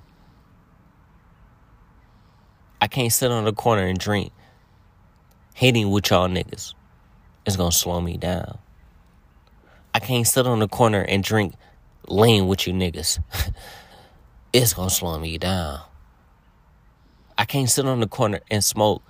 I 2.81 2.87
can't 2.88 3.12
sit 3.12 3.31
on 3.31 3.45
the 3.45 3.52
corner 3.52 3.83
and 3.83 3.99
drink 3.99 4.33
hating 5.55 5.91
with 5.91 6.11
y'all 6.11 6.29
niggas. 6.29 6.75
It's 7.45 7.57
gonna 7.57 7.71
slow 7.71 8.00
me 8.00 8.17
down. 8.17 8.59
I 9.95 9.99
can't 9.99 10.26
sit 10.26 10.47
on 10.47 10.59
the 10.59 10.69
corner 10.69 11.02
and 11.02 11.23
drink 11.23 11.55
lean 12.09 12.47
with 12.47 12.67
you 12.67 12.73
niggas. 12.73 13.23
it's 14.55 14.73
gonna 14.73 14.88
slow 14.88 15.19
me 15.19 15.37
down. 15.37 15.81
I 17.37 17.45
can't 17.45 17.69
sit 17.69 17.85
on 17.87 18.00
the 18.00 18.09
corner 18.09 18.41
and 18.50 18.64
smoke 18.64 19.02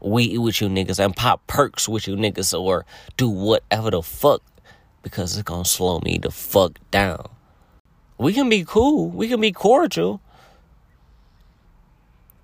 weed 0.00 0.38
with 0.38 0.60
you 0.60 0.68
niggas 0.68 1.02
and 1.02 1.14
pop 1.14 1.46
perks 1.46 1.88
with 1.88 2.08
you 2.08 2.16
niggas 2.16 2.58
or 2.58 2.84
do 3.16 3.28
whatever 3.28 3.90
the 3.90 4.02
fuck 4.02 4.42
because 5.02 5.36
it's 5.36 5.44
gonna 5.44 5.64
slow 5.64 6.00
me 6.00 6.18
the 6.18 6.30
fuck 6.30 6.78
down. 6.90 7.28
We 8.18 8.32
can 8.32 8.48
be 8.48 8.64
cool, 8.66 9.08
we 9.10 9.28
can 9.28 9.40
be 9.40 9.52
cordial, 9.52 10.20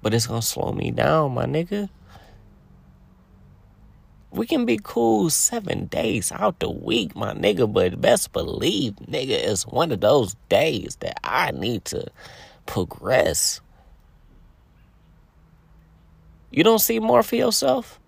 but 0.03 0.15
it's 0.15 0.29
gonna 0.29 0.41
slow 0.41 0.73
me 0.73 0.93
down, 0.93 1.35
my 1.35 1.47
nigga. 1.47 1.89
We 4.31 4.47
can 4.47 4.65
be 4.65 4.79
cool 4.83 5.31
seven 5.31 5.87
days 5.87 6.31
out 6.31 6.61
the 6.61 6.71
week, 6.71 7.17
my 7.17 7.35
nigga, 7.35 7.73
but 7.73 8.01
best 8.01 8.33
believe, 8.33 8.95
nigga, 8.97 9.31
it's 9.31 9.67
one 9.67 9.91
of 9.91 10.01
those 10.01 10.35
days 10.49 10.97
that 11.01 11.19
I 11.25 11.51
need 11.51 11.85
to 11.87 12.07
progress. 12.67 13.61
You 16.53 16.63
don't 16.63 16.81
see 16.81 17.01
more 17.01 17.25
for 17.25 17.35
yourself? 17.35 17.99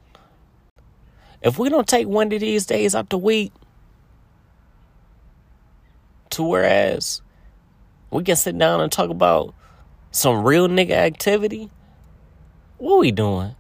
If 1.42 1.58
we 1.58 1.68
don't 1.68 1.88
take 1.88 2.06
one 2.06 2.32
of 2.32 2.40
these 2.40 2.66
days 2.66 2.94
out 2.94 3.10
the 3.10 3.18
week, 3.18 3.52
to 6.30 6.42
whereas 6.42 7.22
we 8.10 8.22
can 8.22 8.36
sit 8.36 8.56
down 8.56 8.80
and 8.80 8.90
talk 8.90 9.10
about 9.10 9.54
some 10.10 10.44
real 10.44 10.68
nigga 10.68 10.92
activity, 10.92 11.70
what 12.78 12.98
we 12.98 13.10
doing? 13.10 13.54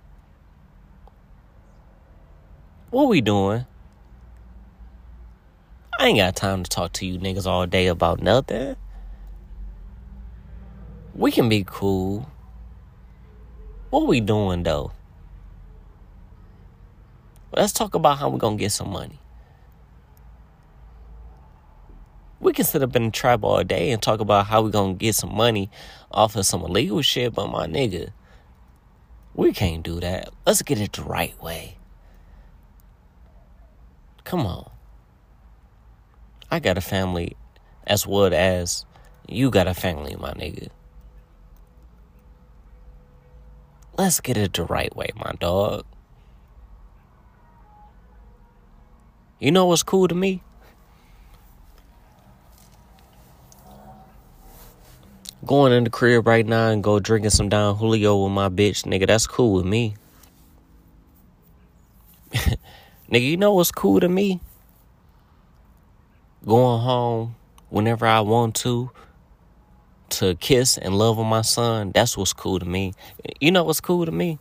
What 2.90 3.08
we 3.08 3.20
doing? 3.20 3.66
I 5.98 6.08
ain't 6.08 6.18
got 6.18 6.36
time 6.36 6.62
to 6.62 6.70
talk 6.70 6.92
to 6.94 7.06
you 7.06 7.18
niggas 7.18 7.46
all 7.46 7.66
day 7.66 7.86
about 7.86 8.22
nothing. 8.22 8.76
We 11.14 11.32
can 11.32 11.48
be 11.48 11.64
cool. 11.66 12.30
What 13.90 14.06
we 14.06 14.20
doing 14.20 14.62
though? 14.62 14.92
Let's 17.52 17.72
talk 17.72 17.94
about 17.94 18.18
how 18.18 18.28
we 18.28 18.38
gonna 18.38 18.56
get 18.56 18.72
some 18.72 18.90
money. 18.90 19.18
We 22.38 22.52
can 22.52 22.64
sit 22.64 22.82
up 22.82 22.94
in 22.94 23.06
the 23.06 23.10
trap 23.10 23.42
all 23.42 23.64
day 23.64 23.90
and 23.90 24.02
talk 24.02 24.20
about 24.20 24.46
how 24.46 24.62
we 24.62 24.70
gonna 24.70 24.94
get 24.94 25.14
some 25.14 25.34
money 25.34 25.70
off 26.10 26.36
of 26.36 26.46
some 26.46 26.62
illegal 26.62 27.02
shit, 27.02 27.34
but 27.34 27.48
my 27.48 27.66
nigga, 27.66 28.10
we 29.34 29.52
can't 29.52 29.82
do 29.82 30.00
that. 30.00 30.30
Let's 30.46 30.62
get 30.62 30.80
it 30.80 30.92
the 30.92 31.02
right 31.02 31.40
way. 31.42 31.76
Come 34.24 34.46
on. 34.46 34.68
I 36.50 36.58
got 36.58 36.78
a 36.78 36.80
family 36.80 37.36
as 37.86 38.06
well 38.06 38.32
as 38.32 38.84
you 39.28 39.50
got 39.50 39.66
a 39.66 39.74
family, 39.74 40.16
my 40.16 40.32
nigga. 40.32 40.68
Let's 43.96 44.20
get 44.20 44.36
it 44.36 44.52
the 44.52 44.64
right 44.64 44.94
way, 44.94 45.08
my 45.16 45.32
dog. 45.40 45.84
You 49.38 49.50
know 49.50 49.66
what's 49.66 49.82
cool 49.82 50.08
to 50.08 50.14
me? 50.14 50.42
Going 55.46 55.72
in 55.72 55.84
the 55.84 55.90
crib 55.90 56.26
right 56.26 56.44
now 56.44 56.70
and 56.70 56.82
go 56.82 56.98
drinking 56.98 57.30
some 57.30 57.48
Don 57.48 57.76
Julio 57.76 58.24
with 58.24 58.32
my 58.32 58.48
bitch, 58.48 58.82
nigga, 58.84 59.06
that's 59.06 59.28
cool 59.28 59.52
with 59.54 59.64
me. 59.64 59.94
Nigga, 62.32 63.22
you 63.22 63.36
know 63.36 63.52
what's 63.52 63.70
cool 63.70 64.00
to 64.00 64.08
me? 64.08 64.40
Going 66.44 66.80
home 66.80 67.36
whenever 67.70 68.06
I 68.06 68.20
want 68.20 68.56
to 68.56 68.90
to 70.08 70.34
kiss 70.36 70.78
and 70.78 70.98
love 70.98 71.18
on 71.18 71.26
my 71.26 71.42
son. 71.42 71.92
That's 71.92 72.16
what's 72.16 72.32
cool 72.32 72.58
to 72.58 72.66
me. 72.66 72.94
You 73.40 73.52
know 73.52 73.62
what's 73.62 73.80
cool 73.80 74.04
to 74.04 74.12
me? 74.12 74.40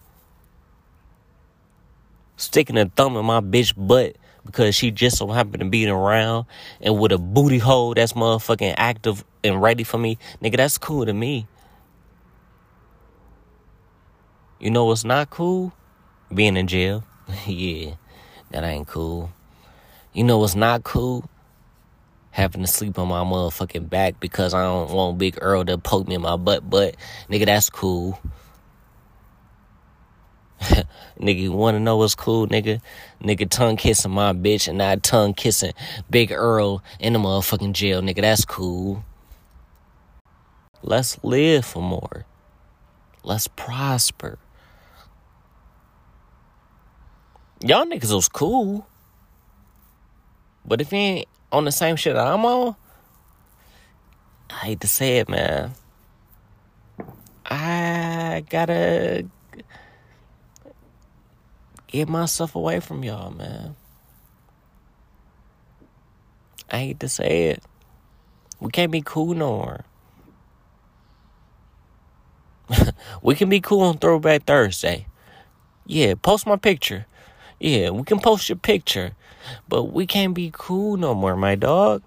Sticking 2.38 2.78
a 2.78 2.86
thumb 2.86 3.16
in 3.16 3.26
my 3.26 3.42
bitch 3.42 3.74
butt 3.78 4.16
because 4.46 4.76
she 4.76 4.92
just 4.92 5.18
so 5.18 5.28
happened 5.28 5.60
to 5.60 5.70
be 5.70 5.88
around 5.88 6.46
and 6.80 7.00
with 7.00 7.12
a 7.12 7.18
booty 7.18 7.58
hole 7.58 7.94
that's 7.94 8.14
motherfucking 8.14 8.76
active 8.78 9.26
and 9.44 9.62
ready 9.62 9.84
for 9.84 9.98
me. 9.98 10.18
Nigga, 10.42 10.58
that's 10.58 10.78
cool 10.78 11.06
to 11.06 11.14
me. 11.14 11.48
You 14.60 14.72
know 14.72 14.86
what's 14.86 15.04
not 15.04 15.30
cool? 15.30 15.74
Being 16.34 16.58
in 16.58 16.68
jail. 16.68 17.04
yeah. 17.46 17.96
That 18.52 18.64
ain't 18.64 18.88
cool. 18.88 19.32
You 20.14 20.24
know 20.24 20.38
what's 20.38 20.56
not 20.56 20.84
cool? 20.84 21.30
Having 22.32 22.62
to 22.62 22.68
sleep 22.68 22.98
on 23.00 23.08
my 23.08 23.24
motherfucking 23.24 23.90
back 23.90 24.20
because 24.20 24.54
I 24.54 24.64
don't 24.64 24.92
want 24.92 25.18
Big 25.18 25.38
Earl 25.42 25.66
to 25.66 25.78
poke 25.78 26.08
me 26.08 26.16
in 26.16 26.22
my 26.22 26.38
butt. 26.38 26.70
But 26.70 26.96
nigga, 27.30 27.46
that's 27.46 27.70
cool. 27.70 28.20
nigga, 31.20 31.40
you 31.40 31.52
wanna 31.52 31.80
know 31.80 31.98
what's 31.98 32.16
cool, 32.16 32.48
nigga? 32.48 32.82
Nigga 33.22 33.50
tongue 33.50 33.78
kissing 33.78 34.12
my 34.12 34.34
bitch 34.34 34.68
and 34.68 34.78
not 34.78 35.04
tongue 35.04 35.34
kissing 35.34 35.74
Big 36.10 36.32
Earl 36.32 36.84
in 37.00 37.14
the 37.14 37.20
motherfucking 37.20 37.74
jail, 37.74 38.02
nigga. 38.02 38.22
That's 38.22 38.46
cool. 38.46 39.04
Let's 40.82 41.18
live 41.24 41.66
for 41.66 41.82
more. 41.82 42.26
Let's 43.24 43.48
prosper. 43.48 44.38
Y'all 47.62 47.86
niggas 47.86 48.14
was 48.14 48.30
cool. 48.30 48.86
But 50.66 50.82
if 50.82 50.92
you 50.92 50.98
ain't 50.98 51.28
on 51.52 51.66
the 51.66 51.72
same 51.72 51.96
shit 51.96 52.16
I'm 52.16 52.46
on, 52.46 52.76
I 54.50 54.54
hate 54.54 54.82
to 54.82 54.88
say 54.88 55.20
it, 55.20 55.30
man. 55.30 55.74
I 57.46 58.44
gotta 58.50 59.28
get 61.96 62.10
myself 62.10 62.56
away 62.56 62.80
from 62.80 63.04
y'all, 63.04 63.32
man. 63.32 63.76
I 66.70 66.80
hate 66.80 67.00
to 67.00 67.10
say 67.10 67.50
it. 67.50 67.64
We 68.60 68.70
can't 68.70 68.92
be 68.92 69.02
cool 69.02 69.34
no 69.34 69.50
more. 69.50 69.86
we 73.22 73.36
can 73.36 73.50
be 73.50 73.62
cool 73.62 73.82
on 73.82 73.98
Throwback 73.98 74.44
Thursday. 74.44 75.08
Yeah, 75.86 76.16
post 76.16 76.46
my 76.46 76.58
picture. 76.58 77.06
Yeah, 77.60 77.92
we 77.92 78.04
can 78.04 78.20
post 78.20 78.50
your 78.50 78.58
picture, 78.58 79.12
but 79.70 79.94
we 79.94 80.06
can't 80.06 80.34
be 80.34 80.52
cool 80.54 80.98
no 80.98 81.16
more, 81.16 81.38
my 81.38 81.56
dog. 81.56 82.04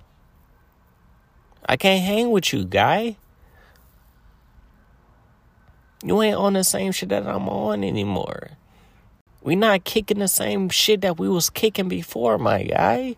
I 1.67 1.77
can't 1.77 2.05
hang 2.05 2.31
with 2.31 2.53
you, 2.53 2.65
guy. 2.65 3.17
You 6.05 6.21
ain't 6.23 6.37
on 6.37 6.53
the 6.53 6.65
same 6.65 6.93
shit 6.93 7.09
that 7.09 7.27
I'm 7.27 7.49
on 7.49 7.83
anymore. 7.85 8.51
We 9.49 9.57
not 9.57 9.85
kicking 9.85 10.19
the 10.19 10.29
same 10.29 10.69
shit 10.69 11.01
that 11.01 11.19
we 11.19 11.27
was 11.27 11.49
kicking 11.49 11.89
before, 11.89 12.37
my 12.37 12.65
guy. 12.65 13.17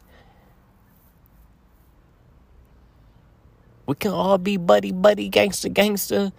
We 3.84 3.96
can 3.96 4.12
all 4.12 4.38
be 4.38 4.56
buddy 4.56 4.92
buddy 4.92 5.28
gangster 5.28 5.68
gangster 5.68 6.30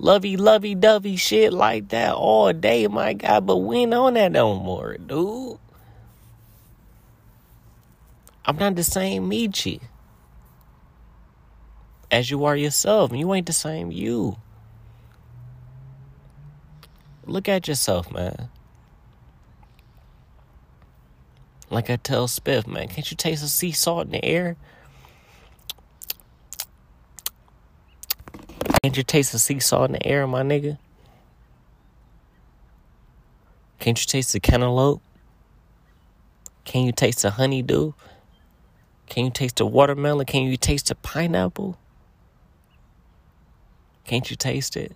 lovey 0.00 0.36
lovey 0.36 0.74
dovey 0.74 1.14
shit 1.14 1.52
like 1.52 1.90
that 1.90 2.14
all 2.14 2.52
day, 2.52 2.88
my 2.88 3.12
guy. 3.12 3.38
But 3.38 3.58
we 3.58 3.76
ain't 3.82 3.94
on 3.94 4.14
that 4.14 4.32
no 4.32 4.56
more, 4.56 4.96
dude. 4.96 5.60
I'm 8.46 8.56
not 8.56 8.74
the 8.74 8.82
same 8.82 9.30
Michi 9.30 9.80
as 12.10 12.32
you 12.32 12.44
are 12.46 12.56
yourself. 12.56 13.12
You 13.12 13.32
ain't 13.32 13.46
the 13.46 13.52
same 13.52 13.92
you. 13.92 14.38
Look 17.26 17.48
at 17.48 17.68
yourself, 17.68 18.10
man. 18.10 18.48
Like 21.68 21.90
I 21.90 21.96
tell 21.96 22.28
Spiff, 22.28 22.66
man, 22.66 22.88
can't 22.88 23.10
you 23.10 23.16
taste 23.16 23.42
the 23.42 23.48
sea 23.48 23.72
salt 23.72 24.06
in 24.06 24.12
the 24.12 24.24
air? 24.24 24.56
Can't 28.82 28.96
you 28.96 29.02
taste 29.02 29.32
the 29.32 29.38
sea 29.38 29.58
salt 29.58 29.90
in 29.90 29.92
the 29.94 30.06
air, 30.06 30.26
my 30.26 30.42
nigga? 30.42 30.78
Can't 33.80 34.00
you 34.00 34.06
taste 34.06 34.32
the 34.32 34.40
cantaloupe? 34.40 35.02
Can 36.64 36.84
you 36.84 36.92
taste 36.92 37.22
the 37.22 37.30
honeydew? 37.30 37.92
Can 39.08 39.24
you 39.24 39.30
taste 39.30 39.56
the 39.56 39.66
watermelon? 39.66 40.26
Can 40.26 40.42
you 40.42 40.56
taste 40.56 40.88
the 40.88 40.94
pineapple? 40.94 41.78
Can't 44.04 44.30
you 44.30 44.36
taste 44.36 44.76
it? 44.76 44.92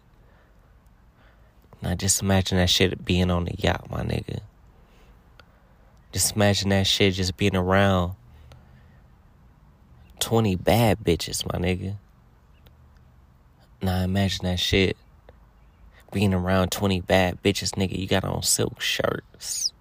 Now 1.82 1.94
just 1.94 2.22
imagine 2.22 2.58
that 2.58 2.70
shit 2.70 3.04
being 3.04 3.30
on 3.30 3.44
the 3.44 3.54
yacht, 3.58 3.90
my 3.90 4.02
nigga. 4.02 4.40
Just 6.12 6.34
imagine 6.34 6.70
that 6.70 6.86
shit 6.86 7.14
just 7.14 7.36
being 7.36 7.54
around 7.54 8.14
20 10.18 10.56
bad 10.56 10.98
bitches, 11.04 11.50
my 11.50 11.58
nigga. 11.58 11.96
Now 13.80 14.02
imagine 14.02 14.44
that 14.44 14.58
shit. 14.58 14.96
Being 16.12 16.34
around 16.34 16.72
20 16.72 17.00
bad 17.02 17.42
bitches, 17.42 17.72
nigga, 17.76 17.96
you 17.96 18.08
got 18.08 18.24
on 18.24 18.42
silk 18.42 18.80
shirts. 18.80 19.72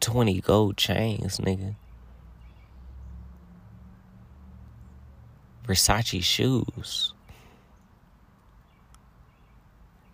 20 0.00 0.40
gold 0.40 0.78
chains, 0.78 1.38
nigga. 1.38 1.74
Versace 5.66 6.22
shoes. 6.22 7.12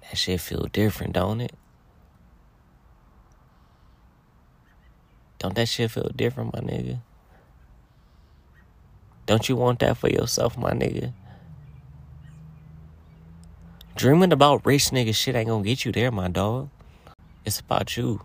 That 0.03 0.19
shit 0.19 0.41
feel 0.41 0.67
different, 0.73 1.15
don't 1.15 1.41
it? 1.41 1.55
Don't 5.39 5.55
that 5.55 5.69
shit 5.69 5.91
feel 5.91 6.11
different, 6.15 6.55
my 6.55 6.61
nigga? 6.61 7.01
Don't 9.27 9.49
you 9.49 9.57
want 9.57 9.81
that 9.81 9.97
for 9.97 10.09
yourself, 10.09 10.57
my 10.57 10.71
nigga? 10.71 11.13
Dreaming 13.97 14.33
about 14.33 14.65
rich 14.65 14.91
nigga 14.91 15.15
shit 15.15 15.35
ain't 15.35 15.49
gonna 15.49 15.65
get 15.65 15.85
you 15.85 15.93
there, 15.93 16.11
my 16.11 16.29
dog. 16.29 16.69
It's 17.45 17.61
about 17.61 17.97
you. 17.97 18.21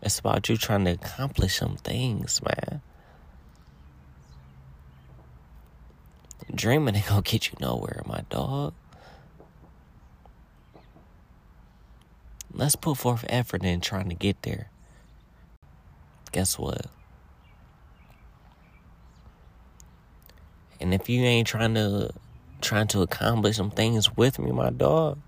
It's 0.00 0.18
about 0.18 0.48
you 0.48 0.56
trying 0.56 0.84
to 0.84 0.92
accomplish 0.92 1.56
some 1.56 1.76
things, 1.76 2.40
man. 2.42 2.82
Dreaming 6.54 6.94
ain't 6.94 7.06
gonna 7.06 7.22
get 7.22 7.48
you 7.48 7.54
nowhere, 7.60 8.02
my 8.06 8.22
dog. 8.30 8.74
Let's 12.56 12.76
put 12.76 12.98
forth 12.98 13.24
effort 13.28 13.64
in 13.64 13.80
trying 13.80 14.08
to 14.10 14.14
get 14.14 14.42
there. 14.42 14.70
Guess 16.30 16.56
what? 16.56 16.86
And 20.80 20.94
if 20.94 21.08
you 21.08 21.22
ain't 21.22 21.48
trying 21.48 21.74
to 21.74 22.10
trying 22.60 22.86
to 22.88 23.02
accomplish 23.02 23.56
some 23.56 23.70
things 23.70 24.16
with 24.16 24.38
me, 24.38 24.52
my 24.52 24.70
dog. 24.70 25.18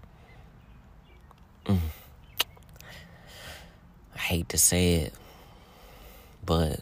Mm, 1.65 1.79
I 4.15 4.19
hate 4.19 4.49
to 4.51 4.59
say 4.59 4.95
it, 4.95 5.15
but 6.45 6.81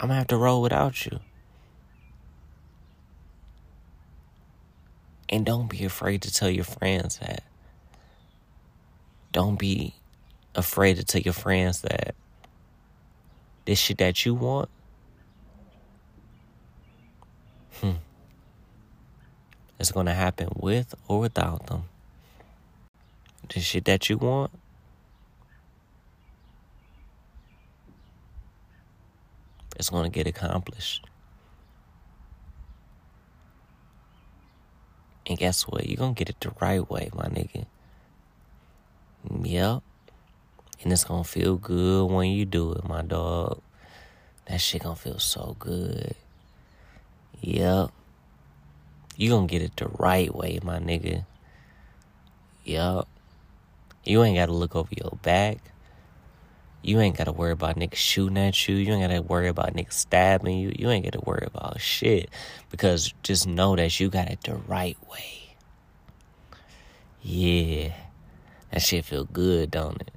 I'm 0.00 0.08
gonna 0.08 0.14
have 0.14 0.26
to 0.28 0.36
roll 0.36 0.62
without 0.62 1.06
you. 1.06 1.20
And 5.28 5.46
don't 5.46 5.68
be 5.68 5.84
afraid 5.84 6.22
to 6.22 6.32
tell 6.32 6.50
your 6.50 6.64
friends 6.64 7.18
that. 7.18 7.44
Don't 9.36 9.58
be 9.58 9.92
afraid 10.54 10.96
to 10.96 11.04
tell 11.04 11.20
your 11.20 11.34
friends 11.34 11.82
that 11.82 12.14
this 13.66 13.78
shit 13.78 13.98
that 13.98 14.24
you 14.24 14.32
want. 14.32 14.70
Hmm. 17.82 17.98
It's 19.78 19.92
gonna 19.92 20.14
happen 20.14 20.48
with 20.56 20.94
or 21.06 21.20
without 21.20 21.66
them. 21.66 21.84
The 23.50 23.60
shit 23.60 23.84
that 23.84 24.08
you 24.08 24.16
want. 24.16 24.52
It's 29.78 29.90
gonna 29.90 30.08
get 30.08 30.26
accomplished. 30.26 31.04
And 35.26 35.36
guess 35.36 35.64
what? 35.64 35.86
You're 35.86 35.98
gonna 35.98 36.14
get 36.14 36.30
it 36.30 36.40
the 36.40 36.54
right 36.58 36.88
way, 36.88 37.10
my 37.12 37.26
nigga. 37.26 37.66
Yep. 39.30 39.82
And 40.82 40.92
it's 40.92 41.04
gonna 41.04 41.24
feel 41.24 41.56
good 41.56 42.10
when 42.10 42.30
you 42.30 42.44
do 42.44 42.72
it, 42.72 42.88
my 42.88 43.02
dog. 43.02 43.60
That 44.46 44.60
shit 44.60 44.82
gonna 44.82 44.96
feel 44.96 45.18
so 45.18 45.56
good. 45.58 46.14
Yep. 47.40 47.90
You 49.16 49.30
gonna 49.30 49.46
get 49.46 49.62
it 49.62 49.76
the 49.76 49.88
right 49.88 50.32
way, 50.34 50.60
my 50.62 50.78
nigga. 50.78 51.24
Yup. 52.64 53.08
You 54.04 54.22
ain't 54.22 54.36
gotta 54.36 54.52
look 54.52 54.76
over 54.76 54.90
your 54.96 55.18
back. 55.22 55.58
You 56.82 57.00
ain't 57.00 57.16
gotta 57.16 57.32
worry 57.32 57.52
about 57.52 57.76
niggas 57.76 57.94
shooting 57.94 58.38
at 58.38 58.68
you. 58.68 58.76
You 58.76 58.92
ain't 58.92 59.02
gotta 59.08 59.22
worry 59.22 59.48
about 59.48 59.74
niggas 59.74 59.94
stabbing 59.94 60.58
you. 60.58 60.72
You 60.78 60.90
ain't 60.90 61.04
gotta 61.04 61.24
worry 61.24 61.46
about 61.46 61.80
shit. 61.80 62.30
Because 62.70 63.12
just 63.22 63.48
know 63.48 63.74
that 63.74 63.98
you 63.98 64.08
got 64.08 64.30
it 64.30 64.42
the 64.42 64.54
right 64.54 64.96
way. 65.10 65.56
Yeah. 67.22 67.92
That 68.72 68.82
shit 68.82 69.04
feel 69.04 69.24
good, 69.24 69.70
don't 69.70 70.00
it? 70.00 70.10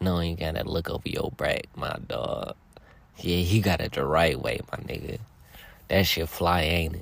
Knowing 0.00 0.30
you 0.30 0.36
gotta 0.36 0.68
look 0.68 0.90
over 0.90 1.08
your 1.08 1.30
back, 1.30 1.66
my 1.76 1.96
dog. 2.06 2.54
Yeah, 3.18 3.36
you 3.36 3.62
got 3.62 3.80
it 3.80 3.92
the 3.92 4.04
right 4.04 4.38
way, 4.38 4.60
my 4.70 4.78
nigga. 4.78 5.18
That 5.88 6.06
shit 6.06 6.28
fly, 6.28 6.62
ain't 6.62 6.96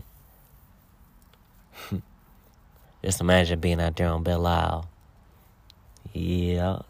it? 1.91 2.03
Just 3.05 3.21
imagine 3.21 3.61
being 3.61 3.81
out 3.81 3.97
there 3.97 4.09
on 4.09 4.23
Belle 4.23 4.47
Isle. 4.47 4.89
Yeah. 6.13 6.81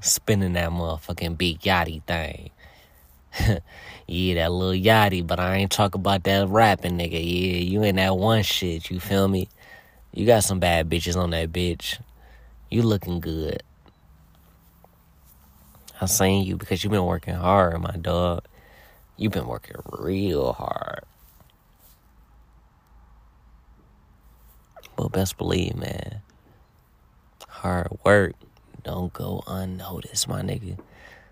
Spinning 0.00 0.52
that 0.54 0.70
motherfucking 0.70 1.38
big 1.38 1.60
yachty 1.60 2.02
thing. 2.02 2.50
yeah, 4.06 4.34
that 4.34 4.52
little 4.52 4.72
yachty, 4.72 5.26
but 5.26 5.38
I 5.38 5.56
ain't 5.56 5.70
talk 5.70 5.94
about 5.94 6.24
that 6.24 6.48
rapping 6.48 6.98
nigga. 6.98 7.12
Yeah, 7.12 7.58
you 7.58 7.82
ain't 7.84 7.96
that 7.96 8.16
one 8.16 8.42
shit, 8.42 8.90
you 8.90 9.00
feel 9.00 9.28
me? 9.28 9.48
You 10.12 10.26
got 10.26 10.44
some 10.44 10.58
bad 10.58 10.88
bitches 10.88 11.16
on 11.16 11.30
that 11.30 11.52
bitch. 11.52 11.98
You 12.70 12.82
looking 12.82 13.20
good. 13.20 13.62
I'm 16.00 16.06
saying 16.06 16.44
you 16.44 16.56
because 16.56 16.84
you've 16.84 16.90
been 16.90 17.06
working 17.06 17.34
hard, 17.34 17.80
my 17.80 17.96
dog. 17.96 18.44
You've 19.16 19.32
been 19.32 19.46
working 19.46 19.76
real 19.98 20.52
hard. 20.52 21.04
But 24.96 25.12
best 25.12 25.38
believe, 25.38 25.76
man, 25.76 26.20
hard 27.48 27.88
work 28.04 28.34
don't 28.84 29.12
go 29.12 29.42
unnoticed, 29.46 30.28
my 30.28 30.42
nigga. 30.42 30.78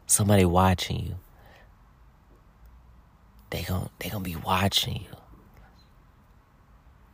Somebody 0.06 0.44
watching 0.44 1.04
you. 1.04 1.14
They 3.50 3.62
gon' 3.62 3.90
they 3.98 4.08
gonna 4.08 4.24
be 4.24 4.36
watching 4.36 4.96
you. 5.02 5.16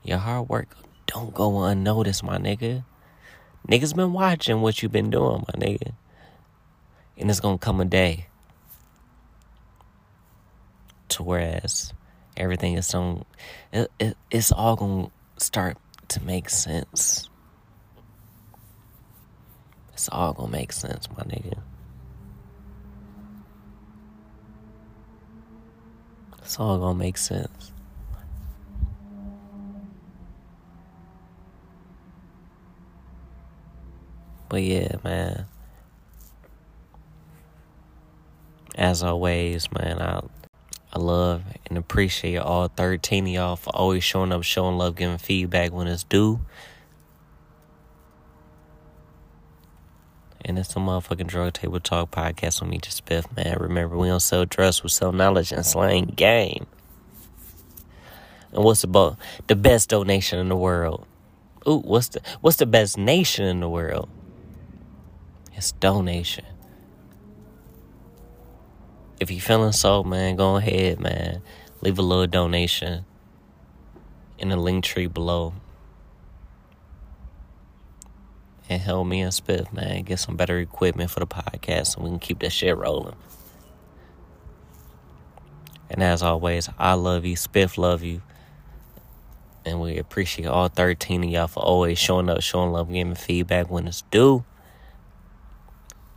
Your 0.04 0.18
hard 0.18 0.48
work 0.48 0.68
don't 1.06 1.34
go 1.34 1.64
unnoticed, 1.64 2.22
my 2.22 2.38
nigga. 2.38 2.84
Niggas 3.68 3.94
been 3.94 4.12
watching 4.12 4.60
what 4.60 4.82
you 4.82 4.88
been 4.88 5.10
doing, 5.10 5.44
my 5.46 5.66
nigga. 5.66 5.92
And 7.16 7.30
it's 7.30 7.40
gonna 7.40 7.58
come 7.58 7.80
a 7.80 7.84
day 7.84 8.26
to 11.10 11.22
whereas 11.22 11.92
everything 12.36 12.74
is 12.74 12.94
on 12.94 13.24
it, 13.72 13.90
it, 14.00 14.16
it's 14.30 14.50
all 14.50 14.76
gonna 14.76 15.10
start 15.38 15.76
to 16.08 16.22
make 16.22 16.48
sense. 16.48 17.28
It's 19.92 20.08
all 20.10 20.32
gonna 20.32 20.50
make 20.50 20.72
sense, 20.72 21.08
my 21.10 21.22
nigga. 21.24 21.58
It's 26.38 26.58
all 26.58 26.78
gonna 26.78 26.98
make 26.98 27.16
sense. 27.16 27.72
But 34.52 34.64
yeah, 34.64 34.96
man. 35.02 35.46
As 38.74 39.02
always, 39.02 39.72
man, 39.72 39.98
I 40.02 40.20
I 40.92 40.98
love 40.98 41.42
and 41.70 41.78
appreciate 41.78 42.36
all 42.36 42.68
13 42.68 43.28
of 43.28 43.32
y'all 43.32 43.56
for 43.56 43.74
always 43.74 44.04
showing 44.04 44.30
up, 44.30 44.42
showing 44.42 44.76
love, 44.76 44.96
giving 44.96 45.16
feedback 45.16 45.72
when 45.72 45.86
it's 45.86 46.04
due. 46.04 46.40
And 50.44 50.58
it's 50.58 50.74
the 50.74 50.80
motherfucking 50.80 51.28
Drug 51.28 51.54
Table 51.54 51.80
Talk 51.80 52.10
podcast 52.10 52.60
with 52.60 52.68
me, 52.68 52.76
just 52.76 53.06
Spiff, 53.06 53.34
man. 53.34 53.56
Remember, 53.58 53.96
we 53.96 54.08
don't 54.08 54.20
sell 54.20 54.44
drugs, 54.44 54.82
we 54.82 54.90
sell 54.90 55.12
knowledge 55.12 55.50
and 55.52 55.64
slang 55.64 56.12
game. 56.14 56.66
And 58.52 58.62
what's 58.62 58.82
the, 58.82 59.16
the 59.46 59.56
best 59.56 59.88
donation 59.88 60.38
in 60.38 60.50
the 60.50 60.56
world? 60.56 61.06
Ooh, 61.66 61.78
what's 61.78 62.08
the 62.08 62.20
what's 62.42 62.58
the 62.58 62.66
best 62.66 62.98
nation 62.98 63.46
in 63.46 63.60
the 63.60 63.68
world? 63.70 64.10
It's 65.62 65.70
donation. 65.70 66.44
If 69.20 69.30
you 69.30 69.40
feeling 69.40 69.70
so, 69.70 70.02
man, 70.02 70.34
go 70.34 70.56
ahead, 70.56 70.98
man. 70.98 71.40
Leave 71.82 72.00
a 72.00 72.02
little 72.02 72.26
donation 72.26 73.04
in 74.40 74.48
the 74.48 74.56
link 74.56 74.82
tree 74.82 75.06
below. 75.06 75.54
And 78.68 78.82
help 78.82 79.06
me 79.06 79.20
and 79.20 79.30
Spiff, 79.30 79.72
man, 79.72 80.02
get 80.02 80.18
some 80.18 80.34
better 80.34 80.58
equipment 80.58 81.12
for 81.12 81.20
the 81.20 81.28
podcast 81.28 81.94
so 81.94 82.02
we 82.02 82.10
can 82.10 82.18
keep 82.18 82.40
that 82.40 82.50
shit 82.50 82.76
rolling. 82.76 83.14
And 85.90 86.02
as 86.02 86.24
always, 86.24 86.68
I 86.76 86.94
love 86.94 87.24
you, 87.24 87.36
Spiff 87.36 87.78
love 87.78 88.02
you. 88.02 88.20
And 89.64 89.80
we 89.80 89.98
appreciate 89.98 90.46
all 90.46 90.66
13 90.66 91.22
of 91.22 91.30
y'all 91.30 91.46
for 91.46 91.62
always 91.62 92.00
showing 92.00 92.28
up, 92.28 92.40
showing 92.40 92.72
love, 92.72 92.92
giving 92.92 93.14
feedback 93.14 93.70
when 93.70 93.86
it's 93.86 94.02
due. 94.10 94.44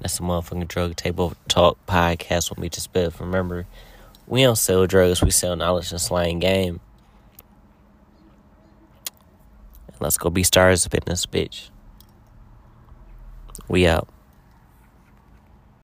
That's 0.06 0.20
the 0.20 0.24
motherfucking 0.24 0.68
drug 0.68 0.96
table 0.96 1.34
talk 1.48 1.84
podcast 1.88 2.52
with 2.52 2.60
me 2.60 2.70
to 2.70 2.80
Spiff. 2.80 3.20
Remember, 3.20 3.65
we 4.28 4.44
don't 4.44 4.56
sell 4.56 4.86
drugs, 4.86 5.24
we 5.24 5.32
sell 5.32 5.56
knowledge 5.56 5.89
and 5.89 6.00
slang 6.00 6.38
game. 6.38 6.80
And 9.88 9.96
let's 10.00 10.20
go 10.20 10.30
be 10.30 10.44
stars 10.44 10.86
in 10.86 11.00
this 11.08 11.26
bitch. 11.26 11.72
We 13.68 13.88
out. 13.88 14.08